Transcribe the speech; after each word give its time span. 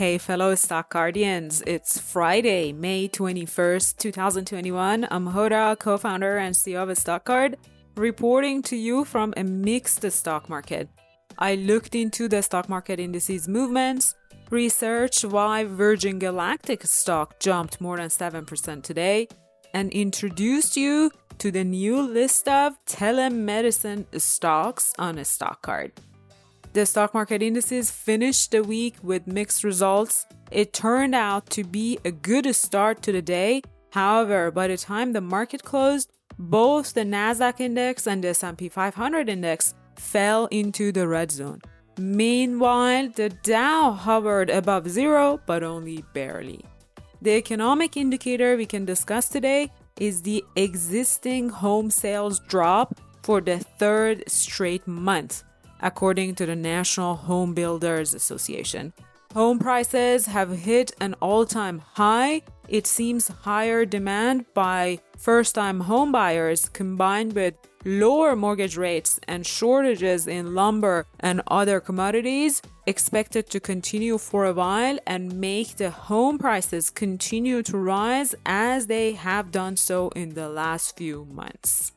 Hey, 0.00 0.16
fellow 0.16 0.54
Stockcardians. 0.54 1.62
It's 1.66 1.98
Friday, 1.98 2.72
May 2.72 3.06
21st, 3.06 3.98
2021. 3.98 5.06
I'm 5.10 5.26
Hoda, 5.26 5.78
co 5.78 5.98
founder 5.98 6.38
and 6.38 6.54
CEO 6.54 6.84
of 6.84 6.88
StockCard, 6.96 7.56
reporting 7.96 8.62
to 8.62 8.76
you 8.76 9.04
from 9.04 9.34
a 9.36 9.44
mixed 9.44 10.10
stock 10.10 10.48
market. 10.48 10.88
I 11.38 11.56
looked 11.56 11.94
into 11.94 12.28
the 12.28 12.40
stock 12.40 12.66
market 12.66 12.98
indices 12.98 13.46
movements, 13.46 14.14
researched 14.48 15.26
why 15.26 15.64
Virgin 15.64 16.18
Galactic 16.18 16.84
stock 16.84 17.38
jumped 17.38 17.78
more 17.78 17.98
than 17.98 18.08
7% 18.08 18.82
today, 18.82 19.28
and 19.74 19.92
introduced 19.92 20.78
you 20.78 21.10
to 21.36 21.50
the 21.50 21.62
new 21.62 22.00
list 22.00 22.48
of 22.48 22.72
telemedicine 22.86 24.06
stocks 24.18 24.94
on 24.98 25.18
a 25.18 25.26
stock 25.26 25.60
card. 25.60 25.92
The 26.72 26.86
stock 26.86 27.14
market 27.14 27.42
indices 27.42 27.90
finished 27.90 28.52
the 28.52 28.62
week 28.62 28.94
with 29.02 29.26
mixed 29.26 29.64
results. 29.64 30.24
It 30.52 30.72
turned 30.72 31.16
out 31.16 31.50
to 31.50 31.64
be 31.64 31.98
a 32.04 32.12
good 32.12 32.54
start 32.54 33.02
to 33.02 33.12
the 33.12 33.22
day. 33.22 33.62
However, 33.90 34.52
by 34.52 34.68
the 34.68 34.76
time 34.76 35.12
the 35.12 35.20
market 35.20 35.64
closed, 35.64 36.12
both 36.38 36.94
the 36.94 37.00
Nasdaq 37.00 37.58
index 37.58 38.06
and 38.06 38.22
the 38.22 38.28
S&P 38.28 38.68
500 38.68 39.28
index 39.28 39.74
fell 39.96 40.46
into 40.52 40.92
the 40.92 41.08
red 41.08 41.32
zone. 41.32 41.60
Meanwhile, 41.98 43.08
the 43.16 43.30
Dow 43.30 43.90
hovered 43.90 44.48
above 44.48 44.88
zero, 44.88 45.40
but 45.46 45.64
only 45.64 46.04
barely. 46.14 46.64
The 47.20 47.32
economic 47.32 47.96
indicator 47.96 48.56
we 48.56 48.64
can 48.64 48.84
discuss 48.84 49.28
today 49.28 49.72
is 49.98 50.22
the 50.22 50.44
existing 50.54 51.48
home 51.48 51.90
sales 51.90 52.38
drop 52.46 53.00
for 53.24 53.40
the 53.40 53.58
third 53.58 54.22
straight 54.28 54.86
month 54.86 55.42
according 55.82 56.34
to 56.36 56.46
the 56.46 56.56
National 56.56 57.16
Home 57.16 57.54
Builders 57.54 58.14
Association. 58.14 58.92
Home 59.34 59.60
prices 59.60 60.26
have 60.26 60.50
hit 60.50 60.92
an 61.00 61.14
all 61.20 61.46
time 61.46 61.78
high. 61.94 62.42
It 62.68 62.86
seems 62.86 63.28
higher 63.28 63.84
demand 63.84 64.44
by 64.54 64.98
first 65.16 65.54
time 65.54 65.84
homebuyers 65.84 66.72
combined 66.72 67.34
with 67.34 67.54
lower 67.84 68.34
mortgage 68.34 68.76
rates 68.76 69.20
and 69.28 69.46
shortages 69.46 70.26
in 70.26 70.54
lumber 70.54 71.06
and 71.20 71.42
other 71.46 71.80
commodities 71.80 72.60
expected 72.86 73.48
to 73.50 73.60
continue 73.60 74.18
for 74.18 74.46
a 74.46 74.52
while 74.52 74.98
and 75.06 75.40
make 75.40 75.76
the 75.76 75.90
home 75.90 76.36
prices 76.36 76.90
continue 76.90 77.62
to 77.62 77.78
rise 77.78 78.34
as 78.44 78.88
they 78.88 79.12
have 79.12 79.52
done 79.52 79.76
so 79.76 80.08
in 80.10 80.34
the 80.34 80.48
last 80.48 80.96
few 80.96 81.24
months. 81.26 81.92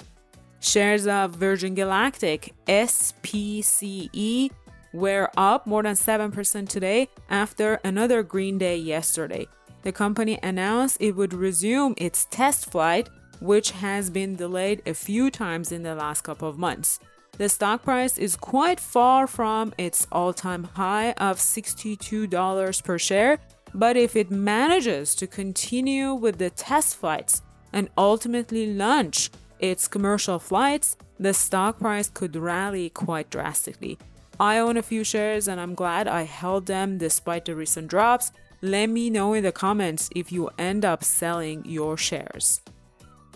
Shares 0.64 1.08
of 1.08 1.36
Virgin 1.36 1.76
Galactic, 1.76 2.54
SPCE, 2.68 4.50
were 4.94 5.30
up 5.36 5.68
more 5.68 5.84
than 5.84 5.96
7% 5.96 6.70
today 6.70 7.10
after 7.30 7.82
another 7.84 8.24
green 8.24 8.58
day 8.58 8.78
yesterday. 8.78 9.46
The 9.82 9.92
company 9.92 10.40
announced 10.42 11.02
it 11.02 11.18
would 11.18 11.34
resume 11.34 11.96
its 11.98 12.28
test 12.32 12.72
flight, 12.72 13.10
which 13.42 13.72
has 13.72 14.10
been 14.10 14.38
delayed 14.38 14.82
a 14.86 14.94
few 14.94 15.30
times 15.30 15.74
in 15.74 15.84
the 15.84 15.96
last 15.96 16.22
couple 16.22 16.48
of 16.48 16.58
months. 16.58 17.02
The 17.38 17.50
stock 17.50 17.84
price 17.84 18.18
is 18.18 18.38
quite 18.38 18.80
far 18.80 19.28
from 19.28 19.74
its 19.78 20.08
all 20.14 20.32
time 20.32 20.64
high 20.64 21.12
of 21.14 21.40
$62 21.40 22.84
per 22.86 22.98
share, 22.98 23.40
but 23.74 23.98
if 23.98 24.16
it 24.16 24.32
manages 24.32 25.14
to 25.16 25.28
continue 25.28 26.14
with 26.14 26.38
the 26.38 26.52
test 26.52 26.96
flights 26.96 27.42
and 27.74 27.90
ultimately 27.98 28.74
launch 28.74 29.30
its 29.64 29.88
commercial 29.88 30.40
flights, 30.40 30.98
the 31.18 31.34
stock 31.34 31.80
price 31.80 32.10
could 32.10 32.36
rally 32.36 32.90
quite 32.90 33.30
drastically. 33.30 33.98
I 34.38 34.58
own 34.58 34.76
a 34.76 34.84
few 34.84 35.06
shares 35.06 35.48
and 35.48 35.58
I'm 35.58 35.74
glad 35.74 36.06
I 36.06 36.24
held 36.24 36.66
them 36.66 36.98
despite 36.98 37.46
the 37.46 37.56
recent 37.56 37.88
drops. 37.88 38.34
Let 38.62 38.88
me 38.88 39.10
know 39.10 39.34
in 39.34 39.44
the 39.44 39.54
comments 39.54 40.10
if 40.16 40.34
you 40.34 40.50
end 40.60 40.84
up 40.84 41.02
selling 41.02 41.64
your 41.66 41.96
shares. 41.96 42.60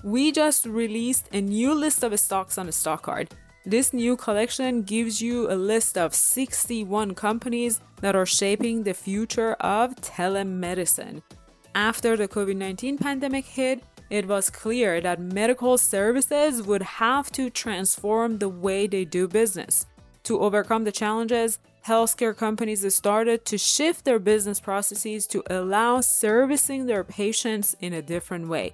We 0.04 0.34
just 0.34 0.66
released 0.66 1.30
a 1.32 1.40
new 1.40 1.74
list 1.74 2.04
of 2.04 2.20
stocks 2.20 2.58
on 2.58 2.66
the 2.66 2.74
stock 2.74 3.04
card. 3.04 3.34
This 3.66 3.94
new 3.94 4.18
collection 4.18 4.82
gives 4.82 5.22
you 5.22 5.50
a 5.50 5.56
list 5.56 5.98
of 5.98 6.14
61 6.14 7.16
companies 7.16 7.80
that 8.02 8.18
are 8.18 8.26
shaping 8.26 8.84
the 8.84 8.94
future 8.94 9.54
of 9.62 9.96
telemedicine. 9.96 11.22
After 11.74 12.18
the 12.18 12.28
COVID 12.28 12.58
19 12.58 12.98
pandemic 12.98 13.46
hit, 13.46 13.82
it 14.10 14.28
was 14.28 14.50
clear 14.50 15.02
that 15.02 15.20
medical 15.20 15.78
services 15.78 16.62
would 16.64 16.82
have 16.82 17.32
to 17.34 17.50
transform 17.50 18.38
the 18.38 18.50
way 18.50 18.88
they 18.88 19.06
do 19.06 19.28
business. 19.28 19.86
To 20.24 20.40
overcome 20.40 20.84
the 20.84 20.92
challenges, 20.92 21.60
healthcare 21.86 22.36
companies 22.36 22.94
started 22.94 23.46
to 23.46 23.58
shift 23.58 24.06
their 24.06 24.20
business 24.20 24.60
processes 24.60 25.26
to 25.28 25.44
allow 25.50 26.02
servicing 26.02 26.86
their 26.86 27.04
patients 27.04 27.76
in 27.80 27.94
a 27.94 28.02
different 28.02 28.48
way. 28.48 28.74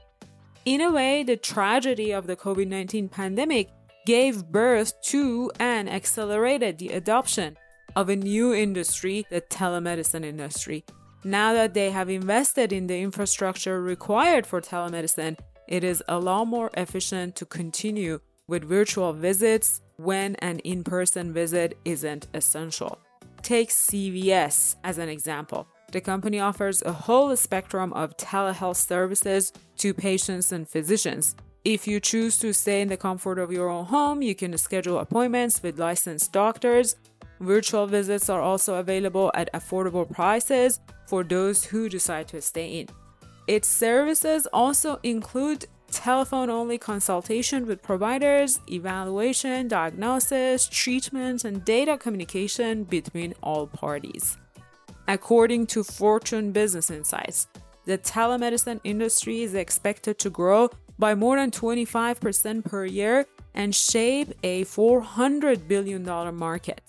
In 0.66 0.82
a 0.82 0.92
way, 0.92 1.24
the 1.24 1.38
tragedy 1.38 2.12
of 2.12 2.26
the 2.26 2.36
COVID 2.36 2.68
19 2.68 3.10
pandemic 3.10 3.70
gave 4.06 4.46
birth 4.46 5.00
to 5.02 5.52
and 5.60 5.90
accelerated 5.90 6.78
the 6.78 6.90
adoption 6.90 7.58
of 7.96 8.10
a 8.10 8.16
new 8.16 8.54
industry, 8.54 9.26
the 9.30 9.42
telemedicine 9.42 10.26
industry. 10.26 10.84
Now 11.26 11.54
that 11.54 11.74
they 11.74 11.92
have 11.92 12.10
invested 12.10 12.74
in 12.74 12.88
the 12.88 13.00
infrastructure 13.00 13.82
required 13.82 14.46
for 14.46 14.60
telemedicine, 14.60 15.40
it 15.68 15.84
is 15.84 16.04
a 16.10 16.20
lot 16.20 16.46
more 16.46 16.70
efficient 16.76 17.38
to 17.38 17.46
continue 17.46 18.20
with 18.48 18.66
virtual 18.66 19.14
visits 19.14 19.82
when 19.96 20.36
an 20.36 20.60
in 20.60 20.84
person 20.84 21.32
visit 21.32 21.78
isn't 21.86 22.28
essential. 22.34 23.00
Take 23.42 23.70
CVS 23.70 24.76
as 24.84 24.98
an 24.98 25.08
example. 25.08 25.68
The 25.94 26.02
company 26.02 26.42
offers 26.42 26.82
a 26.82 26.92
whole 26.92 27.34
spectrum 27.38 27.94
of 27.94 28.18
telehealth 28.18 28.76
services 28.76 29.54
to 29.78 29.94
patients 29.94 30.52
and 30.52 30.68
physicians. 30.68 31.36
If 31.64 31.88
you 31.88 32.02
choose 32.02 32.38
to 32.40 32.54
stay 32.54 32.82
in 32.82 32.90
the 32.90 32.98
comfort 32.98 33.40
of 33.40 33.52
your 33.52 33.70
own 33.70 33.86
home, 33.86 34.22
you 34.22 34.36
can 34.36 34.58
schedule 34.58 35.00
appointments 35.00 35.64
with 35.64 35.80
licensed 35.80 36.34
doctors 36.34 36.98
Virtual 37.44 37.88
visits 37.88 38.30
are 38.30 38.40
also 38.40 38.76
available 38.76 39.30
at 39.34 39.52
affordable 39.52 40.10
prices 40.10 40.80
for 41.08 41.26
those 41.26 41.66
who 41.66 41.90
decide 41.90 42.26
to 42.30 42.42
stay 42.42 42.80
in. 42.80 42.88
Its 43.48 43.68
services 43.68 44.48
also 44.54 44.98
include 45.04 45.66
telephone 45.92 46.50
only 46.50 46.78
consultation 46.78 47.68
with 47.68 47.84
providers, 47.84 48.62
evaluation, 48.72 49.68
diagnosis, 49.68 50.70
treatment, 50.70 51.44
and 51.44 51.66
data 51.66 51.98
communication 51.98 52.86
between 52.86 53.34
all 53.44 53.68
parties. 53.68 54.38
According 55.10 55.68
to 55.68 55.84
Fortune 55.84 56.54
Business 56.54 56.90
Insights, 56.90 57.48
the 57.84 57.98
telemedicine 57.98 58.80
industry 58.86 59.42
is 59.42 59.54
expected 59.54 60.18
to 60.20 60.30
grow 60.30 60.70
by 60.98 61.14
more 61.14 61.36
than 61.36 61.52
25% 61.52 62.64
per 62.64 62.86
year 62.86 63.26
and 63.54 63.76
shape 63.76 64.32
a 64.44 64.64
$400 64.64 65.68
billion 65.68 66.06
market 66.38 66.80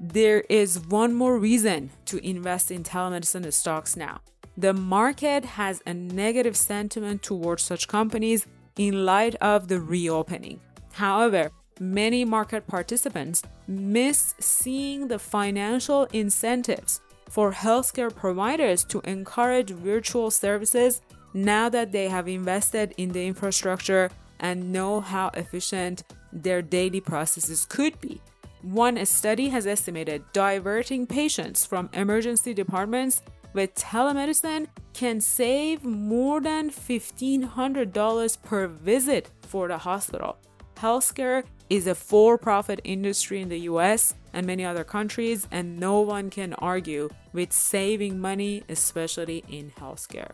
there 0.00 0.40
is 0.48 0.80
one 0.80 1.14
more 1.14 1.38
reason 1.38 1.90
to 2.06 2.24
invest 2.24 2.70
in 2.70 2.82
telemedicine 2.82 3.52
stocks 3.52 3.96
now. 3.96 4.20
The 4.56 4.72
market 4.72 5.44
has 5.44 5.82
a 5.86 5.94
negative 5.94 6.56
sentiment 6.56 7.22
towards 7.22 7.62
such 7.62 7.88
companies 7.88 8.46
in 8.76 9.04
light 9.04 9.34
of 9.36 9.68
the 9.68 9.80
reopening. 9.80 10.60
However, 10.92 11.50
many 11.80 12.24
market 12.24 12.66
participants 12.66 13.42
miss 13.66 14.34
seeing 14.40 15.08
the 15.08 15.18
financial 15.18 16.04
incentives 16.12 17.00
for 17.28 17.52
healthcare 17.52 18.14
providers 18.14 18.84
to 18.84 19.00
encourage 19.04 19.70
virtual 19.70 20.30
services 20.30 21.02
now 21.34 21.68
that 21.68 21.92
they 21.92 22.08
have 22.08 22.26
invested 22.26 22.94
in 22.96 23.10
the 23.10 23.26
infrastructure 23.26 24.10
and 24.40 24.72
know 24.72 25.00
how 25.00 25.28
efficient 25.34 26.04
their 26.32 26.62
daily 26.62 27.00
processes 27.00 27.66
could 27.68 28.00
be. 28.00 28.20
One 28.62 29.04
study 29.06 29.48
has 29.50 29.66
estimated 29.66 30.24
diverting 30.32 31.06
patients 31.06 31.64
from 31.64 31.90
emergency 31.92 32.54
departments 32.54 33.22
with 33.52 33.74
telemedicine 33.74 34.66
can 34.92 35.20
save 35.20 35.84
more 35.84 36.40
than 36.40 36.70
$1,500 36.70 38.42
per 38.42 38.66
visit 38.66 39.30
for 39.42 39.68
the 39.68 39.78
hospital. 39.78 40.36
Healthcare 40.76 41.44
is 41.70 41.86
a 41.86 41.94
for 41.94 42.38
profit 42.38 42.80
industry 42.84 43.40
in 43.40 43.48
the 43.48 43.60
US 43.60 44.14
and 44.32 44.46
many 44.46 44.64
other 44.64 44.84
countries, 44.84 45.46
and 45.50 45.78
no 45.78 46.00
one 46.00 46.30
can 46.30 46.54
argue 46.54 47.08
with 47.32 47.52
saving 47.52 48.20
money, 48.20 48.62
especially 48.68 49.44
in 49.48 49.70
healthcare. 49.78 50.32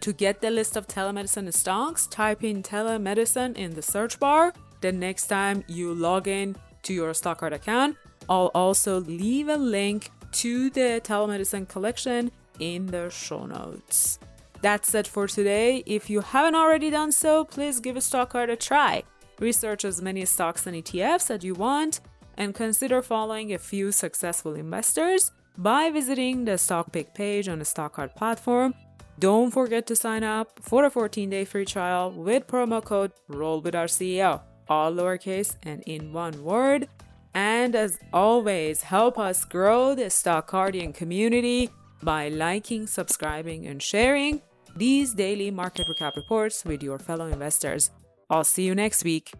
To 0.00 0.12
get 0.12 0.40
the 0.40 0.50
list 0.50 0.76
of 0.76 0.86
telemedicine 0.86 1.52
stocks, 1.52 2.06
type 2.06 2.44
in 2.44 2.62
telemedicine 2.62 3.56
in 3.56 3.74
the 3.74 3.82
search 3.82 4.20
bar. 4.20 4.52
The 4.80 4.92
next 4.92 5.26
time 5.26 5.64
you 5.66 5.94
log 5.94 6.28
in, 6.28 6.54
to 6.86 6.94
your 6.94 7.12
StockCard 7.12 7.52
account. 7.52 7.96
I'll 8.28 8.50
also 8.54 9.00
leave 9.00 9.48
a 9.48 9.56
link 9.56 10.10
to 10.32 10.70
the 10.70 11.00
telemedicine 11.02 11.68
collection 11.68 12.30
in 12.58 12.86
the 12.86 13.10
show 13.10 13.46
notes. 13.46 14.18
That's 14.62 14.94
it 14.94 15.06
for 15.06 15.26
today. 15.26 15.82
If 15.86 16.08
you 16.10 16.20
haven't 16.20 16.54
already 16.54 16.90
done 16.90 17.12
so, 17.12 17.44
please 17.44 17.80
give 17.80 17.96
a 17.96 18.00
StockCard 18.00 18.50
a 18.50 18.56
try. 18.56 19.04
Research 19.38 19.84
as 19.84 20.00
many 20.00 20.24
stocks 20.24 20.66
and 20.66 20.76
ETFs 20.76 21.30
as 21.30 21.44
you 21.44 21.54
want, 21.54 22.00
and 22.36 22.54
consider 22.54 23.02
following 23.02 23.52
a 23.52 23.58
few 23.58 23.92
successful 23.92 24.54
investors. 24.54 25.30
by 25.58 25.88
visiting 25.90 26.44
the 26.44 26.58
stock 26.58 26.92
pick 26.92 27.14
page 27.14 27.48
on 27.48 27.58
the 27.58 27.64
StockCard 27.64 28.14
platform. 28.14 28.74
Don't 29.18 29.50
forget 29.50 29.86
to 29.86 29.96
sign 29.96 30.22
up 30.22 30.60
for 30.60 30.84
a 30.84 30.90
14 30.90 31.30
day 31.30 31.44
free 31.44 31.64
trial 31.64 32.10
with 32.10 32.46
promo 32.46 32.84
code 32.84 33.12
Roll 33.28 33.60
with 33.62 33.74
Our 33.74 33.86
CEO, 33.86 34.42
all 34.68 34.92
lowercase 34.92 35.56
and 35.62 35.82
in 35.86 36.12
one 36.12 36.42
word. 36.44 36.88
And 37.34 37.74
as 37.74 37.98
always, 38.12 38.82
help 38.82 39.18
us 39.18 39.44
grow 39.44 39.94
the 39.94 40.04
Stockcardian 40.04 40.94
community 40.94 41.70
by 42.02 42.28
liking, 42.28 42.86
subscribing, 42.86 43.66
and 43.66 43.82
sharing 43.82 44.40
these 44.74 45.14
daily 45.14 45.50
market 45.50 45.86
recap 45.86 46.16
reports 46.16 46.64
with 46.64 46.82
your 46.82 46.98
fellow 46.98 47.26
investors. 47.26 47.90
I'll 48.28 48.44
see 48.44 48.64
you 48.64 48.74
next 48.74 49.04
week. 49.04 49.32